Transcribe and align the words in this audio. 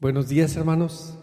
Buenos 0.00 0.28
días, 0.28 0.54
hermanos. 0.54 1.18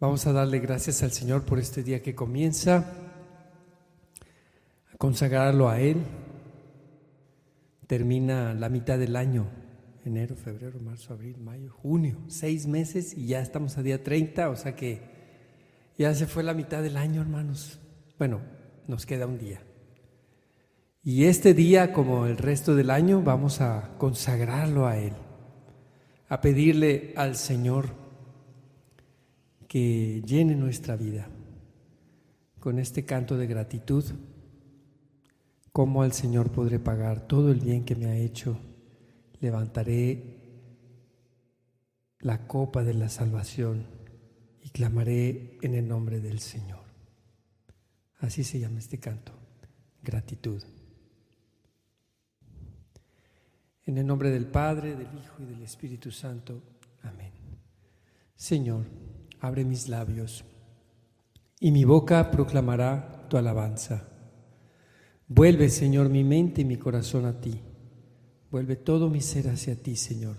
Vamos 0.00 0.26
a 0.26 0.32
darle 0.32 0.60
gracias 0.60 1.02
al 1.02 1.10
Señor 1.10 1.44
por 1.44 1.58
este 1.58 1.82
día 1.82 2.00
que 2.00 2.14
comienza, 2.14 2.90
a 4.90 4.96
consagrarlo 4.96 5.68
a 5.68 5.78
Él. 5.78 5.98
Termina 7.86 8.54
la 8.54 8.70
mitad 8.70 8.98
del 8.98 9.14
año, 9.14 9.50
enero, 10.06 10.36
febrero, 10.36 10.80
marzo, 10.80 11.12
abril, 11.12 11.36
mayo, 11.36 11.70
junio, 11.70 12.16
seis 12.28 12.66
meses 12.66 13.12
y 13.12 13.26
ya 13.26 13.42
estamos 13.42 13.76
a 13.76 13.82
día 13.82 14.02
30, 14.02 14.48
o 14.48 14.56
sea 14.56 14.74
que 14.74 15.02
ya 15.98 16.14
se 16.14 16.26
fue 16.26 16.42
la 16.42 16.54
mitad 16.54 16.82
del 16.82 16.96
año, 16.96 17.20
hermanos. 17.20 17.78
Bueno, 18.18 18.40
nos 18.88 19.04
queda 19.04 19.26
un 19.26 19.36
día. 19.36 19.60
Y 21.02 21.24
este 21.24 21.54
día, 21.54 21.94
como 21.94 22.26
el 22.26 22.36
resto 22.36 22.74
del 22.74 22.90
año, 22.90 23.22
vamos 23.22 23.62
a 23.62 23.96
consagrarlo 23.96 24.86
a 24.86 24.98
Él, 24.98 25.14
a 26.28 26.42
pedirle 26.42 27.14
al 27.16 27.36
Señor 27.36 27.88
que 29.66 30.20
llene 30.26 30.54
nuestra 30.56 30.96
vida 30.96 31.28
con 32.58 32.78
este 32.78 33.06
canto 33.06 33.38
de 33.38 33.46
gratitud, 33.46 34.04
cómo 35.72 36.02
al 36.02 36.12
Señor 36.12 36.52
podré 36.52 36.78
pagar 36.78 37.26
todo 37.26 37.50
el 37.50 37.60
bien 37.60 37.86
que 37.86 37.96
me 37.96 38.04
ha 38.04 38.16
hecho, 38.16 38.58
levantaré 39.40 40.36
la 42.18 42.46
copa 42.46 42.84
de 42.84 42.92
la 42.92 43.08
salvación 43.08 43.86
y 44.62 44.68
clamaré 44.68 45.56
en 45.62 45.74
el 45.74 45.88
nombre 45.88 46.20
del 46.20 46.40
Señor. 46.40 46.84
Así 48.18 48.44
se 48.44 48.60
llama 48.60 48.80
este 48.80 48.98
canto, 48.98 49.32
gratitud. 50.02 50.62
En 53.90 53.98
el 53.98 54.06
nombre 54.06 54.30
del 54.30 54.46
Padre, 54.46 54.94
del 54.94 55.08
Hijo 55.18 55.42
y 55.42 55.46
del 55.46 55.62
Espíritu 55.64 56.12
Santo. 56.12 56.62
Amén. 57.02 57.32
Señor, 58.36 58.86
abre 59.40 59.64
mis 59.64 59.88
labios 59.88 60.44
y 61.58 61.72
mi 61.72 61.82
boca 61.82 62.30
proclamará 62.30 63.26
tu 63.28 63.36
alabanza. 63.36 64.06
Vuelve, 65.26 65.68
Señor, 65.70 66.08
mi 66.08 66.22
mente 66.22 66.60
y 66.60 66.64
mi 66.64 66.76
corazón 66.76 67.24
a 67.24 67.40
ti. 67.40 67.60
Vuelve 68.52 68.76
todo 68.76 69.10
mi 69.10 69.20
ser 69.20 69.48
hacia 69.48 69.74
ti, 69.74 69.96
Señor, 69.96 70.36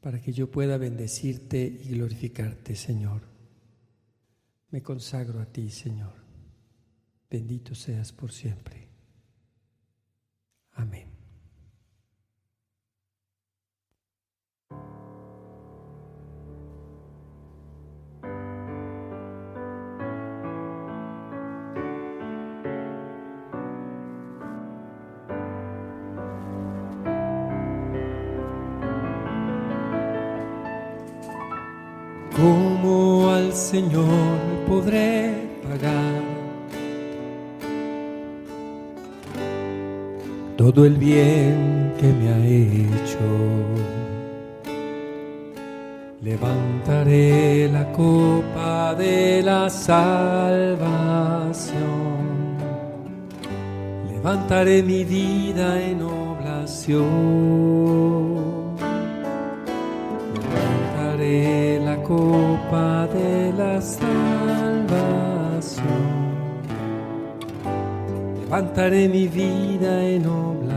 para 0.00 0.20
que 0.20 0.32
yo 0.32 0.50
pueda 0.50 0.78
bendecirte 0.78 1.62
y 1.62 1.90
glorificarte, 1.90 2.74
Señor. 2.74 3.22
Me 4.70 4.82
consagro 4.82 5.40
a 5.40 5.46
ti, 5.46 5.70
Señor. 5.70 6.14
Bendito 7.30 7.76
seas 7.76 8.10
por 8.10 8.32
siempre. 8.32 8.88
Amén. 10.72 11.17
¿Cómo 32.40 33.30
al 33.30 33.52
Señor 33.52 34.38
podré 34.68 35.34
pagar 35.60 36.22
todo 40.56 40.84
el 40.84 40.96
bien 40.98 41.92
que 41.98 42.06
me 42.12 42.28
ha 42.32 42.38
hecho? 42.46 43.18
Levantaré 46.22 47.68
la 47.72 47.90
copa 47.90 48.94
de 48.94 49.42
la 49.42 49.68
salvación, 49.68 50.78
levantaré 54.12 54.84
mi 54.84 55.02
vida 55.02 55.82
en 55.82 56.02
oblación 56.02 57.38
copa 62.68 63.06
de 63.14 63.52
la 63.52 63.80
salvación. 63.80 64.08
Levantaré 68.40 69.08
mi 69.08 69.26
vida 69.28 70.04
en 70.04 70.26
oblación. 70.26 70.68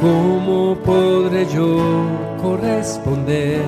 ¿Cómo 0.00 0.76
podré 0.84 1.46
yo 1.46 1.78
corresponder 2.42 3.62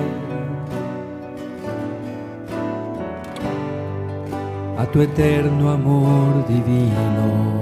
a 4.77 4.85
tu 4.87 5.01
eterno 5.01 5.69
amor 5.71 6.45
divino? 6.47 7.55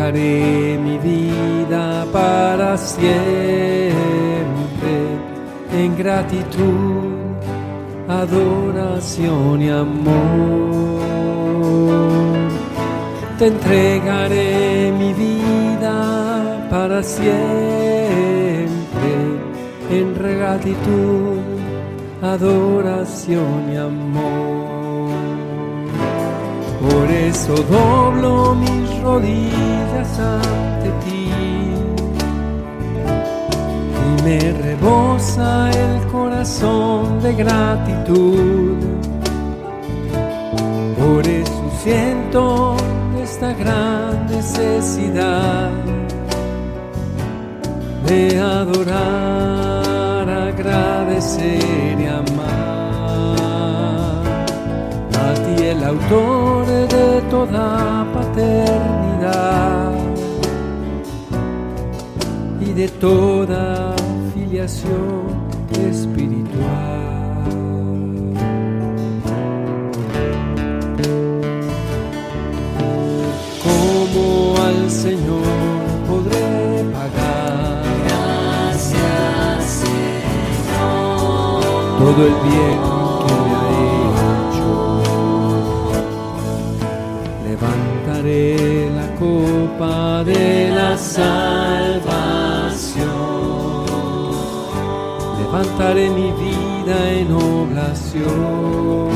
Entregaré 0.00 0.78
mi 0.78 0.96
vida 0.98 2.06
para 2.10 2.76
siempre 2.78 3.92
en 5.72 5.96
gratitud, 5.96 7.36
adoración 8.08 9.62
y 9.62 9.68
amor. 9.68 11.00
Te 13.38 13.46
entregaré 13.48 14.92
mi 14.98 15.12
vida 15.12 16.66
para 16.70 17.02
siempre 17.02 18.70
en 19.90 20.14
gratitud, 20.14 21.38
adoración 22.22 23.72
y 23.72 23.76
amor. 23.76 25.10
Por 26.80 27.10
eso 27.10 27.54
doblo 27.54 28.54
mis 28.54 28.79
rodillas 29.02 30.18
ante 30.18 30.90
ti 31.04 31.30
y 34.06 34.22
me 34.22 34.38
rebosa 34.52 35.70
el 35.70 36.06
corazón 36.08 37.20
de 37.22 37.32
gratitud. 37.34 38.76
Por 40.98 41.26
eso 41.26 41.70
siento 41.82 42.76
esta 43.22 43.52
gran 43.54 44.26
necesidad 44.26 45.70
de 48.06 48.38
adorar, 48.38 50.28
agradecer 50.28 52.00
y 52.00 52.06
amar 52.06 52.80
el 55.70 55.84
autor 55.84 56.69
de 57.00 57.20
toda 57.30 58.06
paternidad 58.12 59.92
y 62.60 62.72
de 62.72 62.88
toda 62.88 63.94
filiación 64.34 65.24
espiritual. 65.88 66.50
¿Cómo 73.64 74.56
al 74.62 74.90
Señor 74.90 75.46
podré 76.06 76.84
pagar? 76.92 77.82
Gracias, 78.04 79.64
Señor. 79.84 80.88
Todo 81.98 82.20
el 82.26 82.34
bien 82.50 82.89
copa 89.20 90.24
de 90.24 90.70
la 90.70 90.96
salvación. 90.96 92.00
Levantaré 95.38 96.08
mi 96.08 96.32
vida 96.32 96.96
en 97.18 97.30
oblación. 97.32 99.10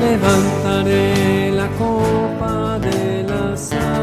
Levantaré 0.00 1.50
la 1.50 1.68
copa 1.82 2.78
de 2.78 3.24
la 3.24 3.56
salvación. 3.56 3.96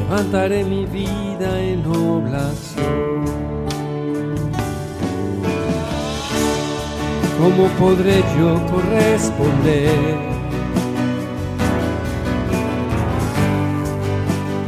Levantaré 0.00 0.64
mi 0.64 0.86
vida 0.86 1.60
en 1.60 1.86
oblación. 1.86 3.11
¿cómo 7.42 7.66
podré 7.80 8.22
yo 8.38 8.50
corresponder 8.70 10.16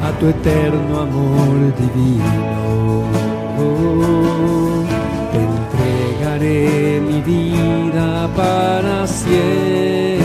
a 0.02 0.10
tu 0.18 0.26
eterno 0.26 1.00
amor 1.06 1.56
divino? 1.82 3.04
Te 5.32 5.38
entregaré 5.52 7.00
mi 7.00 7.20
vida 7.22 8.28
para 8.34 9.06
siempre 9.06 10.24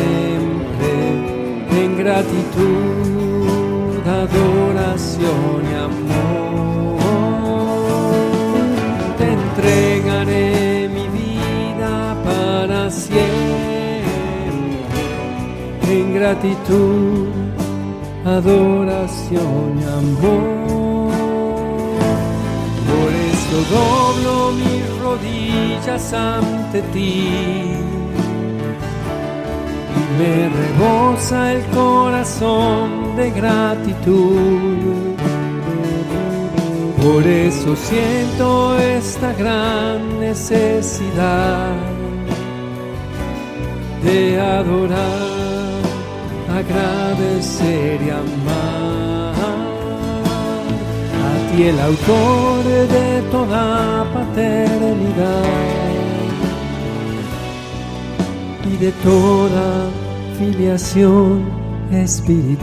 en 1.81 1.98
gratitud, 1.98 3.50
adoración 4.24 5.60
y 5.72 5.78
en 15.91 16.13
gratitud, 16.13 17.27
adoración 18.25 19.79
y 19.79 19.83
amor. 19.83 21.09
Por 22.89 23.09
esto 23.31 23.57
doblo 23.75 24.51
mis 24.51 24.85
rodillas 25.01 26.13
ante 26.13 26.81
ti. 26.94 27.27
Y 29.95 30.01
me 30.17 30.50
rebosa 30.50 31.53
el 31.53 31.63
corazón 31.67 33.15
de 33.15 33.31
gratitud. 33.31 35.15
Por 37.01 37.25
eso 37.25 37.75
siento 37.75 38.77
esta 38.77 39.33
gran 39.33 40.19
necesidad 40.19 41.99
de 44.04 44.40
adorar, 44.40 45.81
agradecer 46.50 48.01
y 48.01 48.10
amar 48.10 49.34
a 51.25 51.51
ti 51.51 51.63
el 51.63 51.80
autor 51.80 52.63
de 52.66 53.22
toda 53.31 54.06
paternidad 54.13 55.44
y 58.72 58.78
de 58.78 58.92
toda 59.04 59.90
filiación 60.38 61.44
espiritual. 61.92 62.60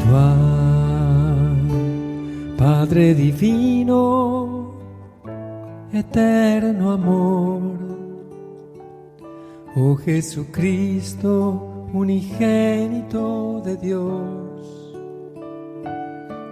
Padre 2.56 3.14
divino, 3.14 4.72
eterno 5.92 6.92
amor 6.92 8.05
Oh 9.78 9.94
Jesucristo, 9.94 11.86
unigénito 11.92 13.60
de 13.62 13.76
Dios, 13.76 14.96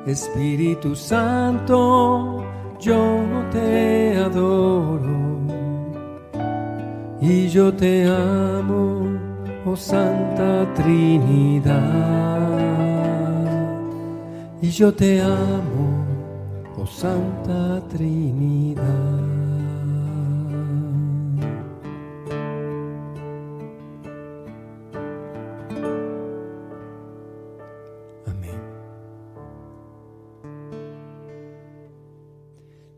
Espíritu 0.06 0.94
Santo, 0.94 2.44
yo 2.78 3.24
te 3.50 4.18
adoro. 4.18 5.40
Y 7.22 7.48
yo 7.48 7.72
te 7.72 8.04
amo, 8.06 9.18
oh 9.64 9.74
Santa 9.74 10.70
Trinidad, 10.74 11.80
y 14.60 14.68
yo 14.68 14.92
te 14.92 15.22
amo, 15.22 16.04
oh 16.76 16.86
Santa 16.86 17.80
Trinidad. 17.88 19.33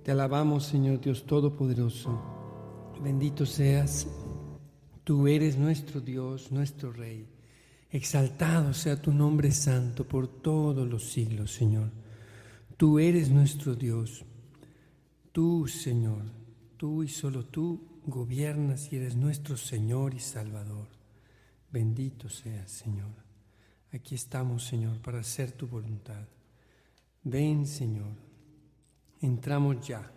Te 0.07 0.13
alabamos, 0.13 0.67
Señor 0.67 1.01
Dios 1.01 1.27
Todopoderoso. 1.27 2.23
Bendito 3.03 3.45
seas. 3.45 4.07
Tú 5.03 5.27
eres 5.27 5.59
nuestro 5.59 6.01
Dios, 6.01 6.53
nuestro 6.53 6.93
Rey. 6.93 7.27
Exaltado 7.91 8.73
sea 8.73 9.03
tu 9.03 9.13
nombre 9.13 9.51
santo 9.51 10.07
por 10.07 10.29
todos 10.29 10.89
los 10.89 11.11
siglos, 11.11 11.51
Señor. 11.53 11.91
Tú 12.77 13.01
eres 13.01 13.31
nuestro 13.31 13.75
Dios. 13.75 14.25
Tú, 15.33 15.67
Señor, 15.67 16.23
tú 16.77 17.03
y 17.03 17.09
solo 17.09 17.45
tú 17.45 18.01
gobiernas 18.07 18.93
y 18.93 18.99
eres 18.99 19.17
nuestro 19.17 19.57
Señor 19.57 20.15
y 20.15 20.21
Salvador. 20.21 20.87
Bendito 21.73 22.29
seas, 22.29 22.71
Señor. 22.71 23.11
Aquí 23.91 24.15
estamos, 24.15 24.63
Señor, 24.63 25.01
para 25.01 25.19
hacer 25.19 25.51
tu 25.51 25.67
voluntad. 25.67 26.29
Ven, 27.25 27.67
Señor 27.67 28.26
entramos 29.21 29.87
ya. 29.87 30.11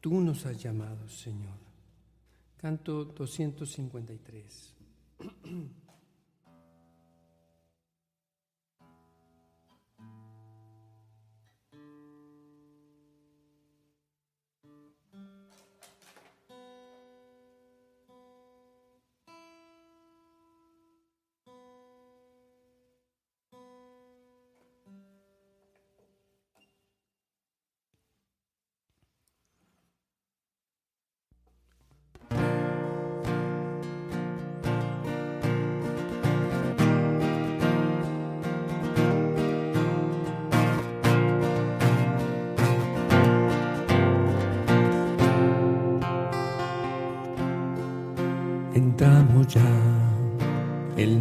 Tú 0.00 0.20
nos 0.20 0.46
has 0.46 0.62
llamado, 0.62 1.08
Señor. 1.08 1.58
Canto 2.56 3.04
253. 3.04 4.74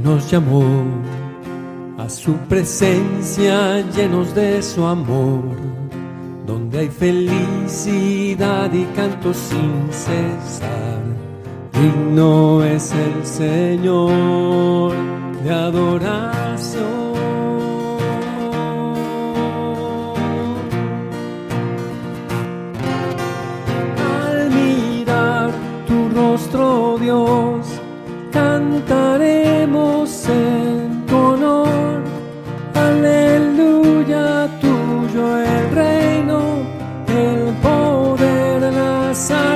nos 0.09 0.31
llamó 0.31 0.63
a 1.99 2.09
su 2.09 2.33
presencia 2.49 3.81
llenos 3.95 4.33
de 4.33 4.63
su 4.63 4.83
amor, 4.83 5.43
donde 6.47 6.79
hay 6.79 6.87
felicidad 6.87 8.73
y 8.73 8.85
canto 8.95 9.31
sin 9.35 9.87
cesar. 9.91 10.99
Digno 11.73 12.63
es 12.63 12.91
el 12.91 13.23
Señor 13.23 14.93
de 15.43 15.51
adoración. 15.51 16.87
Al 24.23 24.49
mirar 24.49 25.51
tu 25.87 26.09
rostro, 26.15 26.97
Dios, 26.99 27.48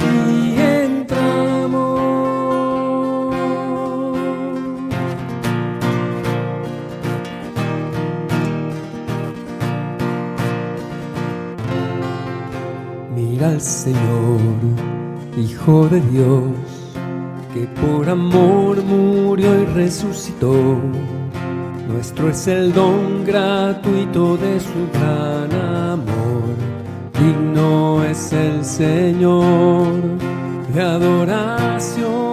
y 0.00 0.58
entramos. 0.58 1.76
Mira 13.14 13.48
al 13.50 13.60
Señor, 13.60 14.40
Hijo 15.36 15.88
de 15.88 16.00
Dios, 16.00 16.55
por 17.80 18.08
amor 18.08 18.82
murió 18.82 19.62
y 19.62 19.64
resucitó. 19.66 20.80
Nuestro 21.88 22.30
es 22.30 22.46
el 22.46 22.72
don 22.72 23.24
gratuito 23.24 24.36
de 24.36 24.60
su 24.60 24.88
gran 24.92 25.52
amor. 25.52 26.54
Digno 27.18 28.04
es 28.04 28.32
el 28.32 28.64
Señor 28.64 29.94
de 30.74 30.82
adoración. 30.82 32.25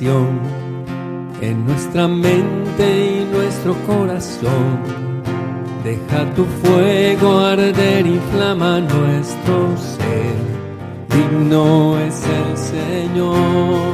En 0.00 1.66
nuestra 1.66 2.06
mente 2.06 3.20
y 3.20 3.34
nuestro 3.34 3.74
corazón. 3.86 4.78
Deja 5.82 6.24
tu 6.34 6.44
fuego 6.44 7.40
arder, 7.40 8.06
inflama 8.06 8.80
nuestro 8.80 9.76
ser. 9.76 10.38
Digno 11.10 11.98
es 11.98 12.22
el 12.24 12.56
Señor 12.56 13.87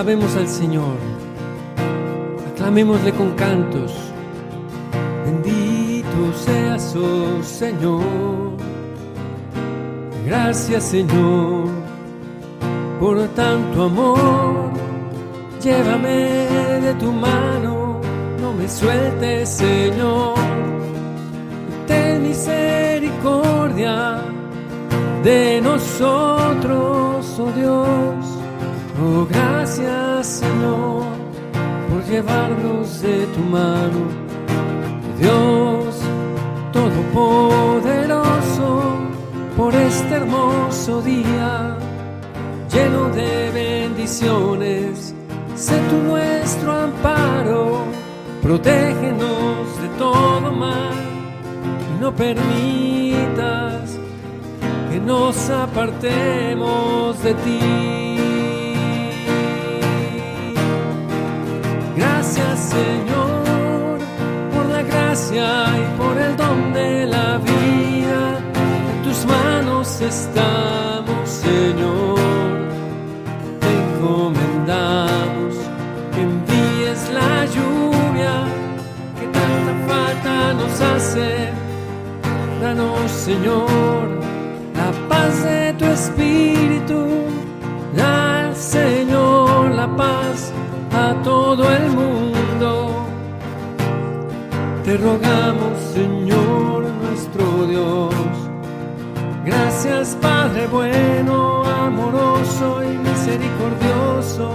Alabemos 0.00 0.34
al 0.34 0.48
Señor. 0.48 0.96
Aclamémosle 2.54 3.12
con 3.12 3.32
cantos. 3.32 3.92
Bendito 5.26 6.32
seas, 6.42 6.96
oh 6.96 7.42
Señor. 7.42 8.00
Gracias, 10.24 10.84
Señor, 10.84 11.68
por 12.98 13.28
tanto 13.34 13.82
amor. 13.82 14.70
Llévame 15.62 16.48
de 16.80 16.94
tu 16.94 17.12
mano, 17.12 18.00
no 18.40 18.54
me 18.54 18.66
sueltes, 18.70 19.50
Señor. 19.50 20.34
Ten 21.86 22.22
misericordia 22.22 24.22
de 25.22 25.60
nosotros, 25.60 27.38
oh 27.38 27.52
Dios. 27.54 28.19
Oh, 29.02 29.26
gracias, 29.30 30.26
Señor, 30.26 31.06
por 31.88 32.04
llevarnos 32.04 33.00
de 33.00 33.24
tu 33.26 33.40
mano. 33.40 34.20
Dios 35.18 36.00
Todopoderoso, 36.72 38.82
por 39.56 39.74
este 39.74 40.14
hermoso 40.14 41.02
día 41.02 41.76
lleno 42.70 43.08
de 43.10 43.50
bendiciones. 43.50 45.12
Sé 45.56 45.76
tú 45.88 45.96
nuestro 45.96 46.72
amparo, 46.72 47.82
protégenos 48.42 49.82
de 49.82 49.88
todo 49.98 50.52
mal 50.52 50.94
y 51.96 52.00
no 52.00 52.14
permitas 52.14 53.98
que 54.90 55.00
nos 55.00 55.50
apartemos 55.50 57.20
de 57.22 57.34
ti. 57.34 58.09
Señor 62.70 63.98
por 64.54 64.66
la 64.66 64.82
gracia 64.82 65.48
y 65.82 65.98
por 65.98 66.16
el 66.16 66.36
don 66.36 66.72
de 66.72 67.06
la 67.06 67.38
vida. 67.38 68.38
En 68.90 69.02
tus 69.02 69.26
manos 69.26 70.00
estamos, 70.00 71.28
Señor 71.28 72.20
te 73.60 73.70
encomendamos 73.80 75.54
que 76.12 76.20
envíes 76.30 77.00
la 77.18 77.44
lluvia 77.56 78.34
que 79.18 79.26
tanta 79.38 79.74
falta 79.88 80.54
nos 80.54 80.80
hace. 80.80 81.48
Danos, 82.60 83.10
Señor, 83.10 84.04
la 84.76 84.90
paz 85.08 85.42
de 85.42 85.72
tu 85.78 85.86
espíritu. 85.86 87.00
Da, 87.96 88.54
Señor, 88.54 89.70
la 89.72 89.88
paz 89.96 90.52
a 90.92 91.14
todo 91.24 91.64
el 91.68 91.88
mundo. 91.88 92.09
Te 94.90 94.96
rogamos, 94.96 95.78
Señor, 95.94 96.82
nuestro 96.82 97.64
Dios. 97.68 98.12
Gracias 99.44 100.18
Padre 100.20 100.66
bueno, 100.66 101.62
amoroso 101.62 102.82
y 102.82 102.98
misericordioso. 102.98 104.50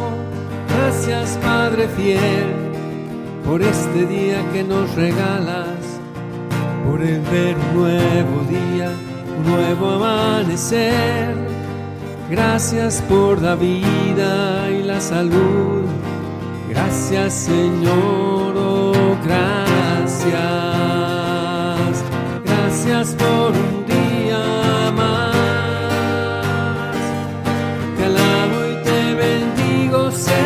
Gracias 0.68 1.40
Padre 1.42 1.88
fiel 1.88 2.54
por 3.46 3.62
este 3.62 4.08
día 4.08 4.44
que 4.52 4.66
nos 4.66 4.94
regalas, 4.96 5.80
por 6.86 7.02
el 7.02 7.22
ver 7.22 7.56
un 7.56 7.80
nuevo 7.80 8.44
día, 8.50 8.92
un 9.38 9.54
nuevo 9.54 9.90
amanecer. 9.92 11.34
Gracias 12.30 13.02
por 13.08 13.42
la 13.42 13.56
vida 13.56 14.70
y 14.70 14.84
la 14.84 15.00
salud. 15.00 15.86
Gracias 16.68 17.34
Señor, 17.34 18.58
oh 18.58 19.16
gracias. 19.24 19.65
Gracias 22.44 23.16
por 23.16 23.52
un 23.52 23.86
día 23.86 24.92
más. 24.96 25.36
Te 27.98 28.06
alabo 28.06 28.66
y 28.66 28.76
te 28.84 29.14
bendigo, 29.14 30.12
Señor. 30.12 30.44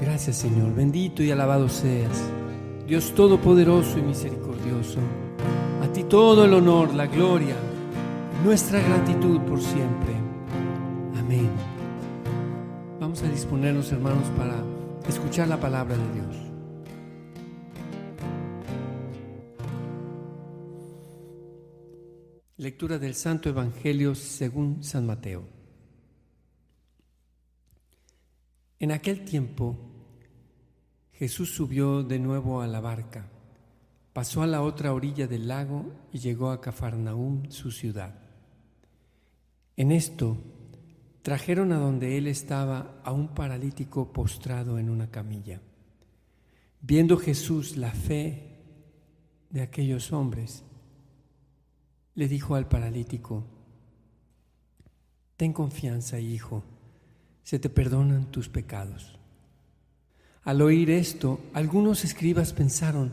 Gracias, 0.00 0.36
Señor. 0.36 0.72
Bendito 0.74 1.22
y 1.24 1.30
alabado 1.32 1.68
seas. 1.68 2.30
Dios 2.86 3.12
Todopoderoso 3.14 3.98
y 3.98 4.02
misericordioso. 4.02 5.00
Todo 6.10 6.44
el 6.44 6.52
honor, 6.54 6.92
la 6.92 7.06
gloria, 7.06 7.54
nuestra 8.42 8.80
gratitud 8.80 9.40
por 9.42 9.60
siempre. 9.60 10.12
Amén. 11.16 11.48
Vamos 12.98 13.22
a 13.22 13.28
disponernos, 13.28 13.92
hermanos, 13.92 14.26
para 14.36 14.60
escuchar 15.08 15.46
la 15.46 15.60
palabra 15.60 15.96
de 15.96 16.12
Dios. 16.12 16.36
Lectura 22.56 22.98
del 22.98 23.14
Santo 23.14 23.48
Evangelio 23.48 24.16
según 24.16 24.82
San 24.82 25.06
Mateo. 25.06 25.44
En 28.80 28.90
aquel 28.90 29.24
tiempo, 29.24 29.76
Jesús 31.12 31.54
subió 31.54 32.02
de 32.02 32.18
nuevo 32.18 32.62
a 32.62 32.66
la 32.66 32.80
barca, 32.80 33.28
pasó 34.12 34.42
a 34.42 34.46
la 34.46 34.62
otra 34.62 34.92
orilla 34.92 35.26
del 35.26 35.48
lago 35.48 35.92
y 36.12 36.18
llegó 36.18 36.50
a 36.50 36.60
Cafarnaúm, 36.60 37.50
su 37.50 37.70
ciudad. 37.70 38.14
En 39.76 39.92
esto, 39.92 40.36
trajeron 41.22 41.72
a 41.72 41.78
donde 41.78 42.18
él 42.18 42.26
estaba 42.26 43.00
a 43.04 43.12
un 43.12 43.28
paralítico 43.28 44.12
postrado 44.12 44.78
en 44.78 44.90
una 44.90 45.10
camilla. 45.10 45.60
Viendo 46.80 47.16
Jesús 47.18 47.76
la 47.76 47.92
fe 47.92 48.58
de 49.50 49.62
aquellos 49.62 50.12
hombres, 50.12 50.64
le 52.14 52.28
dijo 52.28 52.54
al 52.54 52.68
paralítico, 52.68 53.44
Ten 55.36 55.52
confianza, 55.52 56.18
hijo, 56.20 56.64
se 57.42 57.58
te 57.58 57.70
perdonan 57.70 58.30
tus 58.30 58.48
pecados. 58.48 59.18
Al 60.42 60.60
oír 60.62 60.90
esto, 60.90 61.40
algunos 61.54 62.04
escribas 62.04 62.52
pensaron, 62.52 63.12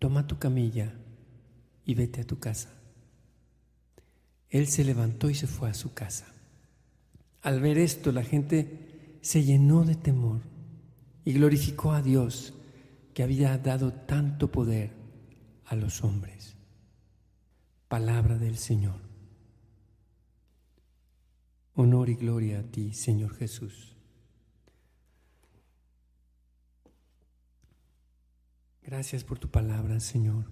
toma 0.00 0.26
tu 0.26 0.38
camilla 0.38 0.92
y 1.84 1.94
vete 1.94 2.22
a 2.22 2.26
tu 2.26 2.40
casa. 2.40 2.70
Él 4.48 4.66
se 4.66 4.82
levantó 4.82 5.30
y 5.30 5.34
se 5.34 5.46
fue 5.46 5.70
a 5.70 5.74
su 5.74 5.94
casa. 5.94 6.26
Al 7.42 7.60
ver 7.60 7.78
esto, 7.78 8.10
la 8.10 8.24
gente 8.24 9.18
se 9.20 9.44
llenó 9.44 9.84
de 9.84 9.94
temor 9.94 10.40
y 11.24 11.34
glorificó 11.34 11.92
a 11.92 12.02
Dios 12.02 12.54
que 13.14 13.22
había 13.22 13.56
dado 13.58 13.92
tanto 13.92 14.50
poder 14.50 14.90
a 15.66 15.76
los 15.76 16.02
hombres. 16.02 16.56
Palabra 17.86 18.38
del 18.38 18.56
Señor. 18.56 19.00
Honor 21.74 22.08
y 22.08 22.14
gloria 22.14 22.60
a 22.60 22.62
ti, 22.62 22.94
Señor 22.94 23.34
Jesús. 23.36 23.96
Gracias 28.82 29.24
por 29.24 29.38
tu 29.38 29.48
palabra, 29.48 30.00
Señor. 30.00 30.44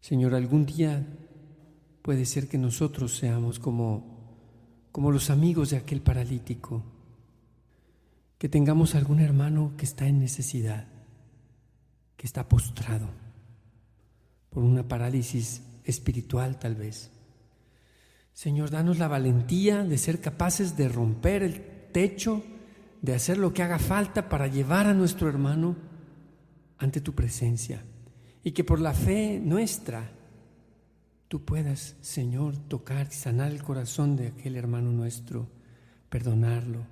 Señor, 0.00 0.34
algún 0.34 0.66
día 0.66 1.06
puede 2.02 2.26
ser 2.26 2.48
que 2.48 2.58
nosotros 2.58 3.16
seamos 3.16 3.58
como, 3.58 4.86
como 4.92 5.10
los 5.10 5.30
amigos 5.30 5.70
de 5.70 5.78
aquel 5.78 6.00
paralítico, 6.00 6.82
que 8.38 8.48
tengamos 8.48 8.94
algún 8.94 9.20
hermano 9.20 9.72
que 9.76 9.84
está 9.84 10.06
en 10.06 10.18
necesidad, 10.18 10.86
que 12.16 12.26
está 12.26 12.48
postrado 12.48 13.08
por 14.50 14.62
una 14.62 14.86
parálisis 14.86 15.62
espiritual 15.84 16.58
tal 16.58 16.74
vez. 16.74 17.10
Señor, 18.32 18.70
danos 18.70 18.98
la 18.98 19.08
valentía 19.08 19.84
de 19.84 19.96
ser 19.96 20.20
capaces 20.20 20.76
de 20.76 20.88
romper 20.88 21.42
el 21.42 21.62
techo 21.92 22.42
de 23.04 23.14
hacer 23.14 23.36
lo 23.36 23.52
que 23.52 23.62
haga 23.62 23.78
falta 23.78 24.30
para 24.30 24.46
llevar 24.46 24.86
a 24.86 24.94
nuestro 24.94 25.28
hermano 25.28 25.76
ante 26.78 27.02
tu 27.02 27.14
presencia. 27.14 27.84
Y 28.42 28.52
que 28.52 28.64
por 28.64 28.80
la 28.80 28.94
fe 28.94 29.38
nuestra 29.44 30.10
tú 31.28 31.44
puedas, 31.44 31.96
Señor, 32.00 32.56
tocar 32.56 33.08
y 33.10 33.14
sanar 33.14 33.52
el 33.52 33.62
corazón 33.62 34.16
de 34.16 34.28
aquel 34.28 34.56
hermano 34.56 34.90
nuestro, 34.90 35.50
perdonarlo 36.08 36.86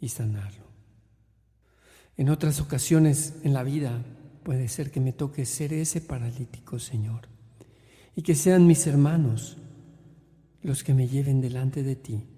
y 0.00 0.08
sanarlo. 0.08 0.64
En 2.16 2.30
otras 2.30 2.62
ocasiones 2.62 3.34
en 3.42 3.52
la 3.52 3.64
vida 3.64 4.02
puede 4.42 4.66
ser 4.68 4.90
que 4.90 5.00
me 5.00 5.12
toque 5.12 5.44
ser 5.44 5.74
ese 5.74 6.00
paralítico, 6.00 6.78
Señor, 6.78 7.28
y 8.16 8.22
que 8.22 8.34
sean 8.34 8.66
mis 8.66 8.86
hermanos 8.86 9.58
los 10.62 10.82
que 10.82 10.94
me 10.94 11.06
lleven 11.06 11.42
delante 11.42 11.82
de 11.82 11.96
ti 11.96 12.31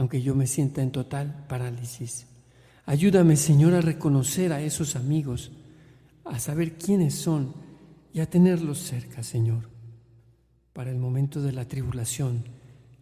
aunque 0.00 0.22
yo 0.22 0.34
me 0.34 0.46
sienta 0.46 0.80
en 0.80 0.92
total 0.92 1.44
parálisis. 1.46 2.26
Ayúdame, 2.86 3.36
Señor, 3.36 3.74
a 3.74 3.82
reconocer 3.82 4.50
a 4.50 4.62
esos 4.62 4.96
amigos, 4.96 5.52
a 6.24 6.38
saber 6.38 6.78
quiénes 6.78 7.14
son 7.16 7.52
y 8.10 8.20
a 8.20 8.30
tenerlos 8.30 8.78
cerca, 8.78 9.22
Señor, 9.22 9.68
para 10.72 10.90
el 10.90 10.96
momento 10.96 11.42
de 11.42 11.52
la 11.52 11.66
tribulación, 11.66 12.44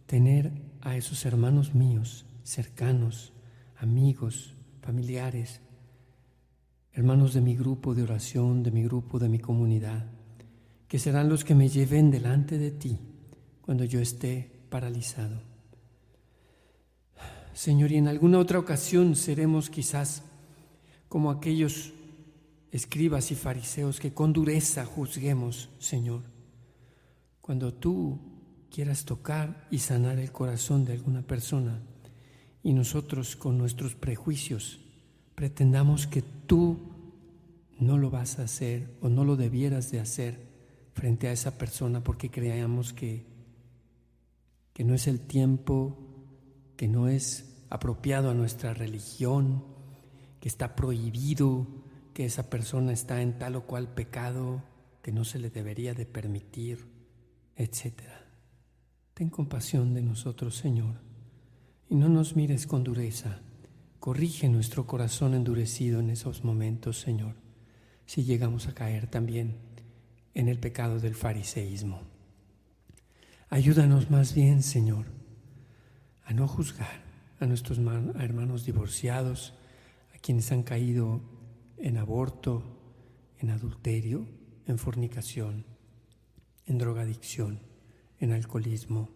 tener 0.07 0.51
a 0.81 0.97
esos 0.97 1.25
hermanos 1.25 1.73
míos, 1.73 2.25
cercanos, 2.43 3.31
amigos, 3.77 4.55
familiares, 4.81 5.61
hermanos 6.91 7.33
de 7.33 7.39
mi 7.39 7.55
grupo 7.55 7.95
de 7.95 8.03
oración, 8.03 8.61
de 8.61 8.71
mi 8.71 8.83
grupo, 8.83 9.19
de 9.19 9.29
mi 9.29 9.39
comunidad, 9.39 10.05
que 10.89 10.99
serán 10.99 11.29
los 11.29 11.45
que 11.45 11.55
me 11.55 11.69
lleven 11.69 12.11
delante 12.11 12.57
de 12.57 12.71
ti 12.71 12.99
cuando 13.61 13.85
yo 13.85 14.01
esté 14.01 14.51
paralizado. 14.69 15.48
Señor, 17.59 17.91
y 17.91 17.97
en 17.97 18.07
alguna 18.07 18.39
otra 18.39 18.57
ocasión 18.57 19.17
seremos 19.17 19.69
quizás 19.69 20.23
como 21.09 21.29
aquellos 21.29 21.91
escribas 22.71 23.31
y 23.31 23.35
fariseos 23.35 23.99
que 23.99 24.13
con 24.13 24.31
dureza 24.31 24.85
juzguemos, 24.85 25.67
Señor, 25.77 26.21
cuando 27.41 27.73
tú 27.73 28.17
quieras 28.71 29.03
tocar 29.03 29.67
y 29.69 29.79
sanar 29.79 30.19
el 30.19 30.31
corazón 30.31 30.85
de 30.85 30.93
alguna 30.93 31.21
persona 31.21 31.81
y 32.63 32.71
nosotros 32.71 33.35
con 33.35 33.57
nuestros 33.57 33.93
prejuicios 33.93 34.79
pretendamos 35.35 36.07
que 36.07 36.21
tú 36.21 36.79
no 37.77 37.97
lo 37.97 38.09
vas 38.09 38.39
a 38.39 38.43
hacer 38.43 38.95
o 39.01 39.09
no 39.09 39.25
lo 39.25 39.35
debieras 39.35 39.91
de 39.91 39.99
hacer 39.99 40.39
frente 40.93 41.27
a 41.27 41.33
esa 41.33 41.57
persona 41.57 42.05
porque 42.05 42.31
creamos 42.31 42.93
que, 42.93 43.25
que 44.71 44.85
no 44.85 44.93
es 44.93 45.07
el 45.07 45.19
tiempo, 45.19 45.97
que 46.77 46.87
no 46.87 47.09
es 47.09 47.48
apropiado 47.69 48.29
a 48.29 48.33
nuestra 48.33 48.73
religión, 48.73 49.63
que 50.39 50.47
está 50.47 50.75
prohibido, 50.75 51.67
que 52.13 52.25
esa 52.25 52.49
persona 52.49 52.91
está 52.91 53.21
en 53.21 53.37
tal 53.37 53.55
o 53.55 53.65
cual 53.65 53.93
pecado 53.93 54.63
que 55.01 55.11
no 55.11 55.23
se 55.23 55.39
le 55.39 55.49
debería 55.49 55.93
de 55.93 56.05
permitir, 56.05 56.85
etc. 57.55 58.01
Ten 59.13 59.29
compasión 59.29 59.93
de 59.93 60.01
nosotros, 60.01 60.55
Señor, 60.55 60.95
y 61.89 61.95
no 61.95 62.09
nos 62.09 62.35
mires 62.35 62.67
con 62.67 62.83
dureza. 62.83 63.39
Corrige 63.99 64.47
nuestro 64.49 64.87
corazón 64.87 65.33
endurecido 65.33 65.99
en 65.99 66.09
esos 66.09 66.43
momentos, 66.43 66.99
Señor, 66.99 67.35
si 68.05 68.23
llegamos 68.23 68.67
a 68.67 68.73
caer 68.73 69.07
también 69.07 69.57
en 70.33 70.47
el 70.47 70.59
pecado 70.59 70.99
del 70.99 71.15
fariseísmo. 71.15 72.01
Ayúdanos 73.49 74.09
más 74.09 74.33
bien, 74.33 74.63
Señor, 74.63 75.07
a 76.23 76.33
no 76.33 76.47
juzgar, 76.47 77.08
a 77.39 77.45
nuestros 77.45 77.77
hermanos 77.77 78.65
divorciados, 78.65 79.53
a 80.13 80.17
quienes 80.19 80.51
han 80.51 80.63
caído 80.63 81.21
en 81.77 81.97
aborto, 81.97 82.63
en 83.39 83.51
adulterio, 83.51 84.25
en 84.67 84.77
fornicación, 84.77 85.65
en 86.65 86.77
drogadicción, 86.77 87.59
en 88.19 88.33
alcoholismo, 88.33 89.09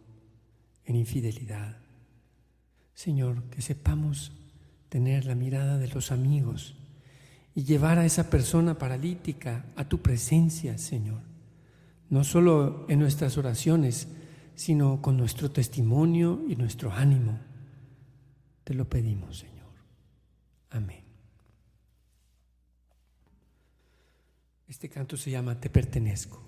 en 0.86 0.95
infidelidad. 0.95 1.77
Señor, 2.93 3.43
que 3.49 3.62
sepamos 3.62 4.31
tener 4.89 5.25
la 5.25 5.36
mirada 5.36 5.77
de 5.77 5.88
los 5.88 6.12
amigos 6.12 6.75
y 7.55 7.63
llevar 7.63 7.99
a 7.99 8.05
esa 8.05 8.29
persona 8.29 8.77
paralítica 8.77 9.65
a 9.75 9.88
tu 9.88 9.99
presencia, 9.99 10.77
Señor. 10.77 11.21
No 12.09 12.23
solo 12.23 12.86
en 12.89 12.99
nuestras 12.99 13.38
oraciones, 13.38 14.07
sino 14.55 15.01
con 15.01 15.17
nuestro 15.17 15.51
testimonio 15.51 16.41
y 16.47 16.55
nuestro 16.55 16.91
ánimo. 16.91 17.39
Te 18.63 18.73
lo 18.73 18.88
pedimos, 18.88 19.39
Señor. 19.39 19.73
Amén. 20.69 21.04
Este 24.67 24.89
canto 24.89 25.17
se 25.17 25.32
llama 25.32 25.60
Te 25.60 25.69
pertenezco. 25.69 26.41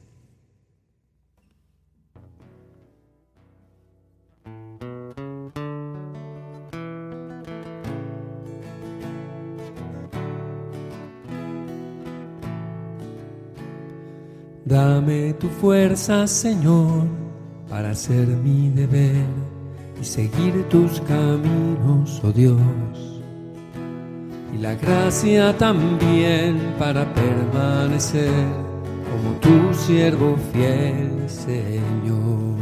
Dame 14.66 15.34
tu 15.34 15.48
fuerza, 15.48 16.26
Señor, 16.26 17.08
para 17.70 17.92
hacer 17.92 18.26
mi 18.28 18.70
deber 18.70 19.55
y 20.00 20.04
seguir 20.04 20.68
tus 20.70 21.02
caminos, 21.02 22.22
oh 22.24 22.32
Dios. 22.32 22.60
Y 24.54 24.58
la 24.58 24.76
gracia 24.76 25.58
también 25.58 26.74
para 26.80 27.06
permanecer 27.14 28.30
como 29.12 29.32
tu 29.40 29.74
siervo 29.74 30.36
fiel, 30.52 31.12
Señor. 31.28 32.56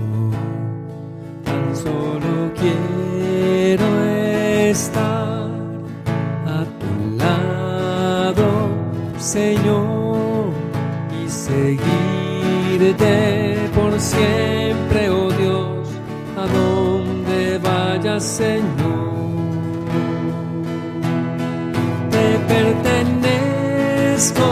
Tan 1.43 1.75
solo 1.75 2.51
quiero 2.55 4.03
estar 4.69 5.49
a 6.45 6.65
tu 6.79 7.17
lado, 7.17 8.69
Señor, 9.17 10.51
y 11.23 11.29
seguirte 11.29 13.03
por 13.75 13.99
siempre, 13.99 15.09
oh 15.09 15.31
Dios, 15.31 15.89
a 16.37 16.47
donde 16.47 16.72
va 16.72 16.72
Señor. 18.23 18.63
Te 22.09 22.39
pertenezco, 22.47 24.45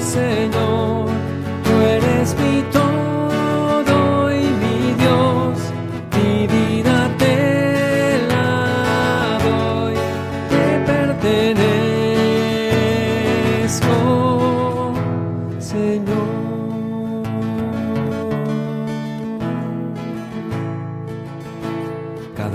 Señor. 0.00 0.77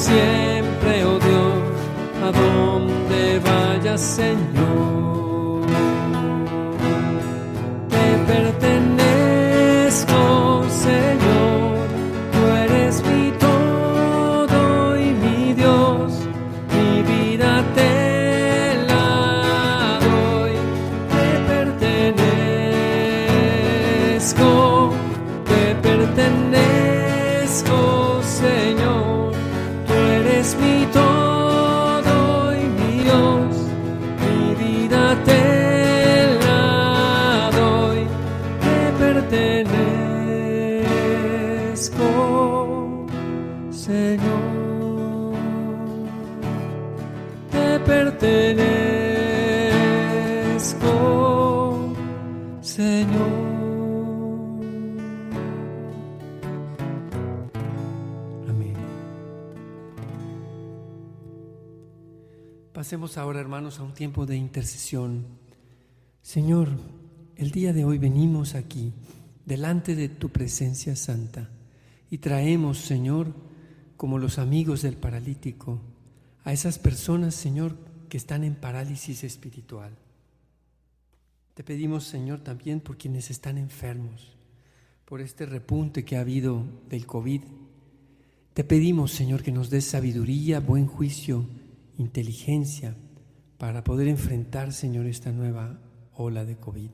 siempre, 0.00 1.04
oh 1.04 1.18
Dios, 1.18 1.54
a 2.24 2.32
donde 2.32 3.38
vayas, 3.40 4.00
Señor. 4.00 5.66
Te 7.94 8.06
pertenezco, 8.32 10.20
Señor, 10.86 11.76
tú 12.32 12.40
eres 12.64 12.94
mi 13.04 13.24
todo 13.46 14.60
y 14.98 15.00
mi 15.22 15.38
Dios, 15.54 16.06
mi 16.76 16.90
vida 17.02 17.52
te 17.74 17.94
la 18.88 19.98
doy, 20.08 20.54
te 21.14 21.28
pertenezco, 21.52 24.50
Pasemos 62.90 63.18
ahora, 63.18 63.38
hermanos, 63.38 63.78
a 63.78 63.84
un 63.84 63.94
tiempo 63.94 64.26
de 64.26 64.36
intercesión. 64.36 65.24
Señor, 66.22 66.70
el 67.36 67.52
día 67.52 67.72
de 67.72 67.84
hoy 67.84 67.98
venimos 67.98 68.56
aquí, 68.56 68.92
delante 69.46 69.94
de 69.94 70.08
tu 70.08 70.30
presencia 70.30 70.96
santa, 70.96 71.50
y 72.10 72.18
traemos, 72.18 72.78
Señor, 72.78 73.32
como 73.96 74.18
los 74.18 74.40
amigos 74.40 74.82
del 74.82 74.96
paralítico, 74.96 75.80
a 76.42 76.52
esas 76.52 76.80
personas, 76.80 77.36
Señor, 77.36 77.76
que 78.08 78.16
están 78.16 78.42
en 78.42 78.56
parálisis 78.56 79.22
espiritual. 79.22 79.92
Te 81.54 81.62
pedimos, 81.62 82.02
Señor, 82.02 82.40
también 82.40 82.80
por 82.80 82.98
quienes 82.98 83.30
están 83.30 83.56
enfermos, 83.56 84.36
por 85.04 85.20
este 85.20 85.46
repunte 85.46 86.04
que 86.04 86.16
ha 86.16 86.22
habido 86.22 86.64
del 86.88 87.06
COVID. 87.06 87.42
Te 88.52 88.64
pedimos, 88.64 89.12
Señor, 89.12 89.44
que 89.44 89.52
nos 89.52 89.70
des 89.70 89.84
sabiduría, 89.84 90.58
buen 90.58 90.88
juicio, 90.88 91.46
inteligencia 91.98 92.96
para 93.58 93.84
poder 93.84 94.08
enfrentar, 94.08 94.72
Señor, 94.72 95.06
esta 95.06 95.32
nueva 95.32 95.78
ola 96.14 96.44
de 96.44 96.56
COVID. 96.56 96.90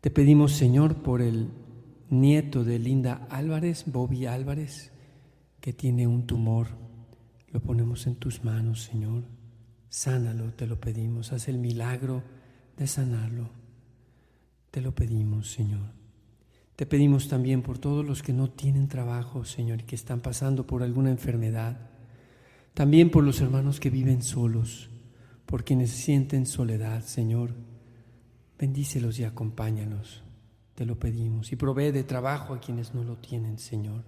Te 0.00 0.10
pedimos, 0.10 0.52
Señor, 0.52 1.02
por 1.02 1.22
el 1.22 1.50
nieto 2.10 2.64
de 2.64 2.78
Linda 2.78 3.26
Álvarez, 3.30 3.84
Bobby 3.86 4.26
Álvarez, 4.26 4.92
que 5.60 5.72
tiene 5.72 6.06
un 6.06 6.26
tumor. 6.26 6.68
Lo 7.50 7.60
ponemos 7.60 8.06
en 8.06 8.16
tus 8.16 8.44
manos, 8.44 8.82
Señor. 8.82 9.24
Sánalo, 9.88 10.52
te 10.52 10.66
lo 10.66 10.80
pedimos. 10.80 11.32
Haz 11.32 11.48
el 11.48 11.58
milagro 11.58 12.22
de 12.76 12.86
sanarlo. 12.86 13.48
Te 14.70 14.80
lo 14.80 14.94
pedimos, 14.94 15.50
Señor. 15.52 15.92
Te 16.76 16.84
pedimos 16.84 17.28
también 17.28 17.62
por 17.62 17.78
todos 17.78 18.04
los 18.04 18.22
que 18.22 18.32
no 18.32 18.50
tienen 18.50 18.88
trabajo, 18.88 19.44
Señor, 19.44 19.80
y 19.80 19.84
que 19.84 19.94
están 19.94 20.20
pasando 20.20 20.66
por 20.66 20.82
alguna 20.82 21.10
enfermedad. 21.10 21.93
También 22.74 23.10
por 23.10 23.22
los 23.24 23.40
hermanos 23.40 23.78
que 23.78 23.88
viven 23.88 24.22
solos, 24.22 24.90
por 25.46 25.64
quienes 25.64 25.90
sienten 25.90 26.44
soledad, 26.44 27.04
Señor. 27.04 27.50
Bendícelos 28.58 29.18
y 29.18 29.24
acompáñalos. 29.24 30.22
Te 30.74 30.84
lo 30.84 30.98
pedimos. 30.98 31.52
Y 31.52 31.56
provee 31.56 31.92
de 31.92 32.02
trabajo 32.02 32.52
a 32.52 32.60
quienes 32.60 32.94
no 32.94 33.04
lo 33.04 33.16
tienen, 33.16 33.58
Señor. 33.58 34.02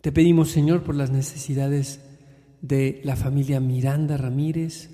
Te 0.00 0.12
pedimos, 0.12 0.50
Señor, 0.50 0.84
por 0.84 0.94
las 0.94 1.10
necesidades 1.10 2.00
de 2.62 3.00
la 3.04 3.16
familia 3.16 3.58
Miranda 3.60 4.16
Ramírez, 4.16 4.90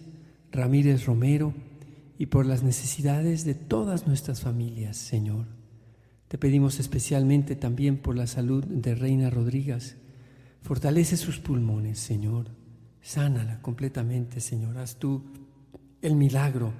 Ramírez 0.51 1.05
Romero, 1.05 1.53
y 2.19 2.27
por 2.27 2.47
las 2.47 2.63
necesidades 2.63 3.45
de 3.45 3.55
todas 3.55 4.07
nuestras 4.07 4.41
familias, 4.41 4.97
Señor. 4.97 5.45
Te 6.29 6.39
pedimos 6.39 6.81
especialmente 6.81 7.57
también 7.57 7.99
por 7.99 8.17
la 8.17 8.27
salud 8.27 8.65
de 8.65 8.95
Reina 8.95 9.31
Rodríguez. 9.31 9.97
Fortalece 10.63 11.17
sus 11.17 11.39
pulmones, 11.39 11.99
Señor. 11.99 12.47
Sánala 13.01 13.63
completamente, 13.63 14.41
Señor. 14.41 14.79
Haz 14.79 14.97
tú 14.97 15.23
el 16.03 16.17
milagro 16.17 16.73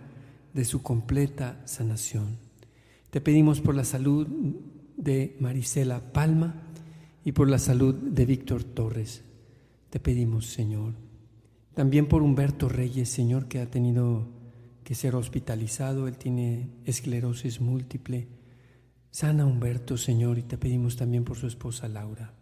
de 0.53 0.65
su 0.65 0.83
completa 0.83 1.61
sanación. 1.65 2.39
Te 3.11 3.21
pedimos 3.21 3.61
por 3.61 3.75
la 3.75 3.85
salud 3.85 4.27
de 4.97 5.37
Marisela 5.41 6.13
Palma 6.13 6.63
y 7.25 7.33
por 7.33 7.49
la 7.49 7.59
salud 7.59 7.95
de 7.95 8.27
Víctor 8.27 8.65
Torres. 8.65 9.23
Te 9.91 10.01
pedimos, 10.01 10.47
Señor. 10.47 10.95
También 11.75 12.09
por 12.09 12.23
Humberto 12.23 12.69
Reyes, 12.69 13.09
Señor, 13.09 13.49
que 13.49 13.61
ha 13.61 13.71
tenido 13.71 14.29
que 14.83 14.95
ser 14.95 15.15
hospitalizado. 15.15 16.09
Él 16.09 16.17
tiene 16.17 16.71
esclerosis 16.85 17.61
múltiple. 17.61 18.29
Sana 19.11 19.45
Humberto, 19.45 19.97
Señor, 19.97 20.39
y 20.39 20.43
te 20.43 20.59
pedimos 20.59 20.97
también 20.97 21.25
por 21.25 21.37
su 21.37 21.47
esposa 21.47 21.89
Laura. 21.89 22.33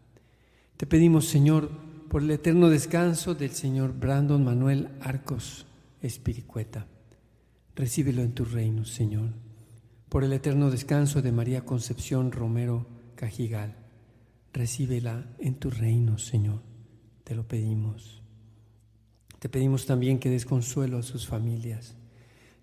Te 0.77 0.87
pedimos, 0.87 1.27
Señor, 1.27 1.71
por 2.09 2.23
el 2.23 2.31
eterno 2.33 2.69
descanso 2.69 3.37
del 3.37 3.53
Señor 3.53 3.93
Brandon 3.93 4.43
Manuel 4.43 4.89
Arcos 5.01 5.67
Espiricueta. 6.03 6.89
Recíbelo 7.77 8.23
en 8.23 8.33
tu 8.33 8.45
reino, 8.45 8.85
Señor. 8.85 9.31
Por 10.09 10.25
el 10.25 10.33
eterno 10.33 10.73
descanso 10.73 11.23
de 11.23 11.31
María 11.31 11.65
Concepción 11.65 12.33
Romero 12.33 12.87
Cajigal. 13.15 13.77
Recíbela 14.53 15.27
en 15.39 15.55
tu 15.55 15.71
reino, 15.71 16.19
Señor. 16.19 16.61
Te 17.23 17.37
lo 17.37 17.47
pedimos. 17.47 18.23
Te 19.39 19.49
pedimos 19.49 19.87
también 19.87 20.19
que 20.19 20.31
des 20.31 20.45
consuelo 20.45 20.99
a 20.99 21.03
sus 21.03 21.27
familias. 21.27 21.95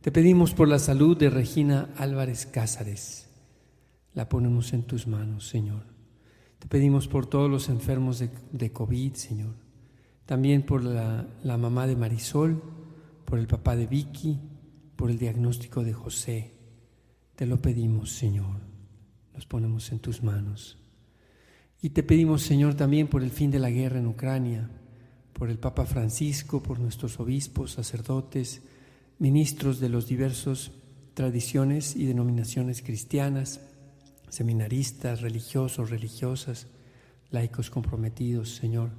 Te 0.02 0.12
pedimos 0.12 0.54
por 0.54 0.67
la 0.67 0.80
salud 0.80 1.15
de 1.17 1.30
Regina 1.30 1.89
Álvarez 1.95 2.45
Cázares. 2.45 3.30
La 4.13 4.28
ponemos 4.28 4.74
en 4.74 4.84
tus 4.84 5.08
manos, 5.08 5.47
Señor. 5.47 5.90
Te 6.62 6.67
pedimos 6.67 7.08
por 7.08 7.26
todos 7.26 7.50
los 7.50 7.69
enfermos 7.69 8.24
de, 8.52 8.71
COVID, 8.71 9.15
Señor. 9.15 9.56
También 10.28 10.62
por 10.62 10.84
la, 10.84 11.28
la 11.43 11.58
mamá 11.58 11.88
de 11.88 11.95
Marisol, 11.95 12.62
por 13.26 13.39
el 13.39 13.47
papá 13.47 13.76
de 13.76 13.88
Vicky, 13.88 14.39
por 14.95 15.10
el 15.10 15.17
diagnóstico 15.17 15.84
de 15.84 15.93
José. 15.93 16.54
Te 17.36 17.47
lo 17.47 17.60
pedimos, 17.60 18.12
Señor. 18.12 18.58
Los 19.34 19.47
ponemos 19.47 19.91
en 19.91 19.97
tus 19.97 20.21
manos. 20.21 20.78
Y 21.82 21.89
te 21.89 22.04
pedimos, 22.04 22.43
Señor, 22.43 22.76
también 22.76 23.08
por 23.08 23.24
el 23.24 23.32
fin 23.32 23.50
de 23.50 23.58
la 23.58 23.71
guerra 23.71 23.97
en 23.97 24.06
Ucrania, 24.06 24.69
por 25.34 25.50
el 25.50 25.58
Papa 25.58 25.88
Francisco, 25.88 26.62
por 26.62 26.80
nuestros 26.80 27.19
obispos, 27.19 27.71
sacerdotes, 27.71 28.62
ministros 29.17 29.80
de 29.80 29.89
los 29.89 30.06
diversos 30.06 30.74
tradiciones 31.15 31.95
y 31.95 32.06
denominaciones 32.06 32.84
cristianas, 32.84 33.62
seminaristas, 34.32 35.22
religiosos, 35.22 35.91
religiosas, 35.91 36.65
laicos 37.30 37.70
comprometidos, 37.70 38.56
Señor, 38.56 38.89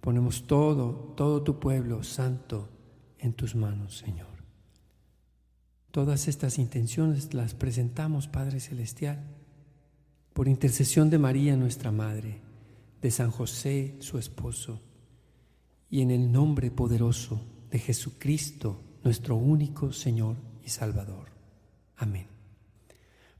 Ponemos 0.00 0.46
todo, 0.46 1.12
todo 1.16 1.42
tu 1.42 1.60
pueblo 1.60 2.02
santo 2.02 2.68
en 3.18 3.34
tus 3.34 3.54
manos, 3.54 3.98
Señor. 3.98 4.28
Todas 5.90 6.28
estas 6.28 6.58
intenciones 6.58 7.34
las 7.34 7.54
presentamos, 7.54 8.28
Padre 8.28 8.60
Celestial, 8.60 9.22
por 10.32 10.48
intercesión 10.48 11.10
de 11.10 11.18
María, 11.18 11.56
nuestra 11.56 11.90
Madre, 11.90 12.40
de 13.02 13.10
San 13.10 13.30
José, 13.30 13.96
su 13.98 14.18
esposo, 14.18 14.80
y 15.90 16.00
en 16.00 16.10
el 16.10 16.30
nombre 16.30 16.70
poderoso 16.70 17.42
de 17.70 17.78
Jesucristo, 17.78 18.80
nuestro 19.02 19.36
único 19.36 19.92
Señor 19.92 20.36
y 20.64 20.70
Salvador. 20.70 21.28
Amén. 21.96 22.39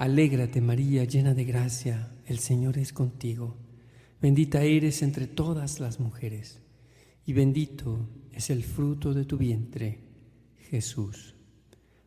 Alégrate 0.00 0.62
María, 0.62 1.04
llena 1.04 1.34
de 1.34 1.44
gracia, 1.44 2.10
el 2.24 2.38
Señor 2.38 2.78
es 2.78 2.94
contigo. 2.94 3.58
Bendita 4.18 4.62
eres 4.62 5.02
entre 5.02 5.26
todas 5.26 5.78
las 5.78 6.00
mujeres, 6.00 6.62
y 7.26 7.34
bendito 7.34 8.08
es 8.32 8.48
el 8.48 8.64
fruto 8.64 9.12
de 9.12 9.26
tu 9.26 9.36
vientre, 9.36 9.98
Jesús. 10.70 11.34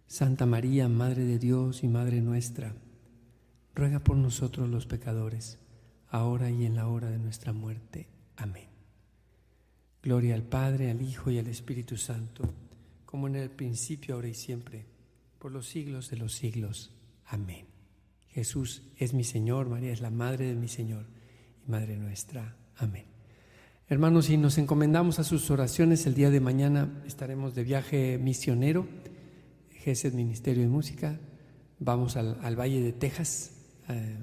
Santa 0.08 0.48
María, 0.48 0.90
Madre 0.90 1.24
de 1.26 1.38
Dios 1.38 1.84
y 1.84 1.88
Madre 1.88 2.20
nuestra, 2.20 2.74
ruega 3.76 4.00
por 4.00 4.18
nosotros 4.18 4.68
los 4.70 4.88
pecadores, 4.88 5.60
ahora 6.10 6.50
y 6.50 6.66
en 6.66 6.74
la 6.74 6.88
hora 6.88 7.12
de 7.12 7.20
nuestra 7.20 7.54
muerte. 7.54 8.08
Amén. 8.38 8.70
Gloria 10.02 10.34
al 10.34 10.42
Padre, 10.42 10.90
al 10.90 11.04
Hijo 11.04 11.30
y 11.30 11.38
al 11.38 11.46
Espíritu 11.46 11.96
Santo, 11.98 12.44
como 13.06 13.28
en 13.28 13.36
el 13.36 13.52
principio, 13.52 14.16
ahora 14.16 14.30
y 14.30 14.34
siempre, 14.34 14.84
por 15.38 15.52
los 15.52 15.68
siglos 15.68 16.10
de 16.10 16.18
los 16.18 16.34
siglos. 16.34 16.92
Amén. 17.28 17.73
Jesús 18.34 18.84
es 18.98 19.14
mi 19.14 19.24
Señor, 19.24 19.70
María 19.70 19.92
es 19.92 20.02
la 20.02 20.10
Madre 20.10 20.48
de 20.48 20.56
mi 20.56 20.68
Señor 20.68 21.06
y 21.66 21.70
Madre 21.70 21.98
nuestra. 21.98 22.56
Amén. 22.78 23.06
Hermanos, 23.88 24.26
si 24.26 24.38
nos 24.38 24.58
encomendamos 24.58 25.20
a 25.20 25.24
sus 25.24 25.52
oraciones, 25.52 26.08
el 26.08 26.16
día 26.16 26.32
de 26.32 26.40
mañana 26.40 27.04
estaremos 27.06 27.54
de 27.54 27.64
viaje 27.64 28.18
misionero, 28.18 28.88
GESED 29.84 30.14
Ministerio 30.14 30.64
de 30.64 30.70
Música, 30.70 31.20
vamos 31.80 32.16
al, 32.16 32.56
Valle 32.56 32.82
de 32.82 32.94
Texas, 32.94 33.52
eh, 33.90 34.18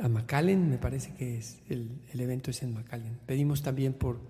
a 0.00 0.08
McAllen, 0.08 0.68
me 0.68 0.78
parece 0.78 1.14
que 1.14 1.38
es 1.38 1.60
el, 1.68 2.00
el, 2.12 2.20
evento 2.20 2.50
es 2.50 2.62
en 2.62 2.74
McAllen. 2.74 3.20
Pedimos 3.26 3.62
también 3.62 3.92
por, 3.92 4.20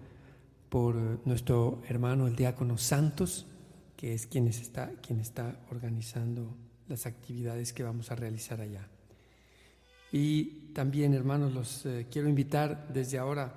por 0.68 0.96
nuestro 1.26 1.80
hermano 1.88 2.26
el 2.26 2.36
diácono 2.36 2.76
Santos, 2.76 3.46
que 3.96 4.12
es 4.12 4.26
quien 4.26 4.48
está, 4.48 4.92
quien 5.00 5.20
está 5.20 5.60
organizando 5.70 6.56
las 6.88 7.06
actividades 7.06 7.72
que 7.72 7.82
vamos 7.82 8.10
a 8.10 8.16
realizar 8.16 8.60
allá. 8.60 8.88
Y 10.10 10.72
también, 10.72 11.14
hermanos, 11.14 11.52
los 11.52 11.86
eh, 11.86 12.06
quiero 12.10 12.28
invitar 12.28 12.88
desde 12.92 13.18
ahora, 13.18 13.54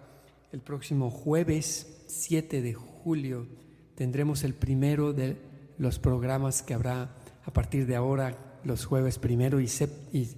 el 0.52 0.60
próximo 0.60 1.10
jueves 1.10 2.04
7 2.08 2.62
de 2.62 2.74
julio, 2.74 3.48
tendremos 3.96 4.44
el 4.44 4.54
primero 4.54 5.14
de 5.14 5.38
los 5.78 5.98
programas 5.98 6.62
que 6.62 6.74
habrá 6.74 7.16
a 7.46 7.54
partir 7.54 7.86
de 7.86 7.96
ahora, 7.96 8.60
los 8.64 8.86
jueves 8.86 9.18
primero 9.18 9.62
y, 9.62 9.70
y 10.12 10.30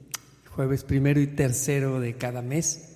jueves 0.49 0.83
primero 0.83 1.19
y 1.19 1.27
tercero 1.27 1.99
de 1.99 2.15
cada 2.15 2.41
mes, 2.41 2.89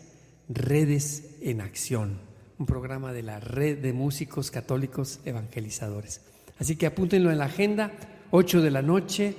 Redes 0.47 1.37
en 1.41 1.59
Acción, 1.59 2.19
un 2.59 2.65
programa 2.65 3.11
de 3.13 3.23
la 3.23 3.39
Red 3.39 3.79
de 3.79 3.93
Músicos 3.93 4.51
Católicos 4.51 5.19
Evangelizadores. 5.25 6.21
Así 6.59 6.75
que 6.75 6.85
apúntenlo 6.85 7.31
en 7.31 7.39
la 7.39 7.45
agenda, 7.45 7.91
8 8.31 8.61
de 8.61 8.71
la 8.71 8.81
noche, 8.81 9.35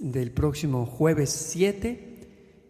del 0.00 0.30
próximo 0.30 0.86
jueves 0.86 1.30
7 1.30 2.12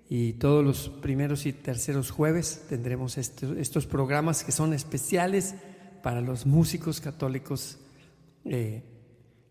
y 0.09 0.35
todos 0.35 0.65
los 0.65 0.89
primeros 0.89 1.47
y 1.47 1.53
terceros 1.53 2.11
jueves 2.11 2.65
tendremos 2.69 3.17
estos, 3.19 3.87
programas 3.87 4.45
que 4.45 4.53
son 4.53 4.75
especiales 4.75 5.55
para 6.03 6.21
los 6.21 6.45
músicos 6.45 7.01
católicos 7.01 7.79
eh, 8.45 8.83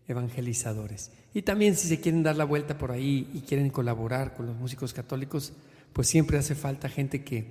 evangelizadores. 0.06 1.10
Y 1.34 1.42
también 1.42 1.76
si 1.76 1.88
se 1.88 2.00
quieren 2.00 2.22
dar 2.22 2.36
la 2.36 2.44
vuelta 2.44 2.78
por 2.78 2.92
ahí 2.92 3.28
y 3.32 3.40
quieren 3.40 3.70
colaborar 3.70 4.34
con 4.34 4.46
los 4.46 4.56
músicos 4.56 4.92
católicos, 4.92 5.52
pues 5.92 6.08
siempre 6.08 6.38
hace 6.38 6.54
falta 6.54 6.88
gente 6.88 7.24
que, 7.24 7.46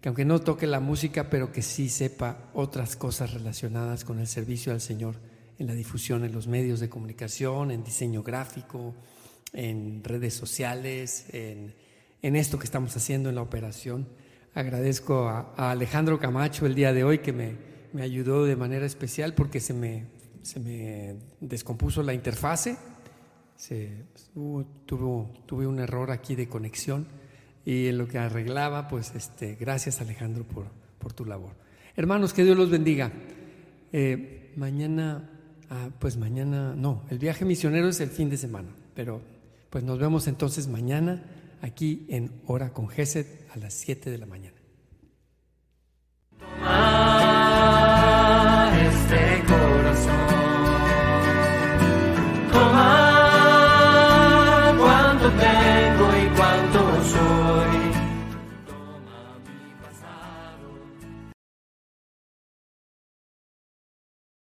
que 0.00 0.08
aunque 0.08 0.24
no 0.24 0.40
toque 0.40 0.66
la 0.66 0.80
música, 0.80 1.30
pero 1.30 1.52
que 1.52 1.62
sí 1.62 1.88
sepa 1.88 2.50
otras 2.54 2.96
cosas 2.96 3.34
relacionadas 3.34 4.04
con 4.04 4.18
el 4.18 4.26
servicio 4.26 4.72
al 4.72 4.80
Señor 4.80 5.16
en 5.58 5.66
la 5.66 5.74
difusión 5.74 6.24
en 6.24 6.32
los 6.32 6.46
medios 6.46 6.80
de 6.80 6.88
comunicación, 6.88 7.70
en 7.70 7.82
diseño 7.84 8.22
gráfico, 8.22 8.94
en 9.56 10.04
redes 10.04 10.34
sociales, 10.34 11.26
en, 11.32 11.74
esto 12.22 12.58
que 12.58 12.64
estamos 12.64 12.96
haciendo 12.96 13.28
en 13.30 13.36
la 13.36 13.42
operación. 13.42 14.06
Agradezco 14.54 15.28
a, 15.28 15.70
Alejandro 15.70 16.18
Camacho 16.18 16.66
el 16.66 16.74
día 16.74 16.92
de 16.92 17.04
hoy 17.04 17.18
que 17.18 17.32
me, 17.32 17.56
ayudó 18.00 18.44
de 18.44 18.56
manera 18.56 18.84
especial 18.84 19.32
porque 19.34 19.58
se 19.58 19.72
me, 19.72 20.04
se 20.42 20.60
me 20.60 21.16
descompuso 21.40 22.02
la 22.02 22.12
interfase, 22.12 22.76
se, 23.56 24.04
tuve 24.84 25.66
un 25.66 25.78
error 25.78 26.10
aquí 26.10 26.34
de 26.34 26.46
conexión 26.46 27.06
y 27.64 27.86
en 27.86 27.96
lo 27.96 28.06
que 28.06 28.18
arreglaba, 28.18 28.88
pues 28.88 29.14
este, 29.14 29.54
gracias 29.54 30.02
Alejandro 30.02 30.44
por, 30.44 30.66
por 30.98 31.14
tu 31.14 31.24
labor. 31.24 31.52
Hermanos, 31.96 32.34
que 32.34 32.44
Dios 32.44 32.58
los 32.58 32.68
bendiga. 32.68 33.10
Eh, 33.92 34.52
mañana, 34.56 35.30
ah, 35.70 35.88
pues 35.98 36.18
mañana, 36.18 36.74
no, 36.76 37.04
el 37.08 37.18
viaje 37.18 37.46
misionero 37.46 37.88
es 37.88 38.00
el 38.00 38.10
fin 38.10 38.28
de 38.28 38.36
semana, 38.36 38.68
pero 38.94 39.22
pues 39.70 39.84
nos 39.84 39.98
vemos 39.98 40.26
entonces 40.26 40.68
mañana 40.68 41.22
aquí 41.62 42.06
en 42.08 42.30
Hora 42.46 42.72
con 42.72 42.88
Geset 42.88 43.48
a 43.54 43.58
las 43.58 43.74
7 43.74 44.10
de 44.10 44.18
la 44.18 44.26
mañana. 44.26 44.55